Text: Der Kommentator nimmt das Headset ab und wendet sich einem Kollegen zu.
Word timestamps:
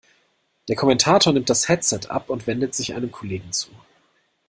Der 0.67 0.75
Kommentator 0.75 1.31
nimmt 1.31 1.51
das 1.51 1.69
Headset 1.69 2.09
ab 2.09 2.31
und 2.31 2.47
wendet 2.47 2.73
sich 2.73 2.95
einem 2.95 3.11
Kollegen 3.11 3.51
zu. 3.51 3.69